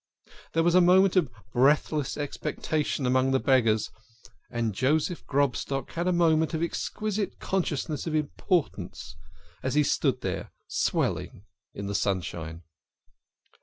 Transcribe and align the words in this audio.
There 0.53 0.63
was 0.63 0.73
'DIPPED 0.73 0.85
HIS 0.85 0.93
HAND 0.95 1.05
INTO 1.05 1.09
THE 1.09 1.21
BAG." 1.21 1.25
a 1.27 1.29
moment 1.29 1.45
of 1.51 1.53
breathless 1.83 2.17
expectation 2.17 3.05
among 3.05 3.29
the 3.31 3.39
beggars, 3.39 3.89
and 4.49 4.73
Joseph 4.73 5.27
Grobstock 5.27 5.91
had 5.91 6.07
a 6.07 6.11
moment 6.11 6.55
of 6.55 6.63
exquisite 6.63 7.37
consciousness 7.37 8.07
of 8.07 8.15
importance, 8.15 9.15
as 9.61 9.75
he 9.75 9.83
stood 9.83 10.21
there 10.21 10.49
swelling 10.67 11.45
in 11.75 11.85
the 11.85 11.93
.sunshine. 11.93 12.63